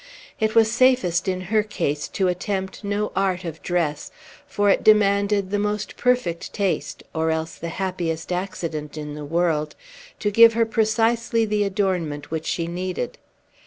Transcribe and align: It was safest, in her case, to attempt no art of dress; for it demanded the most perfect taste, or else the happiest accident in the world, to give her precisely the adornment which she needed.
It 0.39 0.55
was 0.55 0.71
safest, 0.71 1.27
in 1.27 1.41
her 1.41 1.61
case, 1.61 2.07
to 2.07 2.27
attempt 2.27 2.83
no 2.83 3.11
art 3.15 3.45
of 3.45 3.61
dress; 3.61 4.09
for 4.47 4.67
it 4.71 4.83
demanded 4.83 5.51
the 5.51 5.59
most 5.59 5.95
perfect 5.95 6.51
taste, 6.53 7.03
or 7.13 7.29
else 7.29 7.53
the 7.53 7.69
happiest 7.69 8.31
accident 8.31 8.97
in 8.97 9.13
the 9.13 9.25
world, 9.25 9.75
to 10.17 10.31
give 10.31 10.53
her 10.53 10.65
precisely 10.65 11.45
the 11.45 11.63
adornment 11.63 12.31
which 12.31 12.47
she 12.47 12.65
needed. 12.65 13.19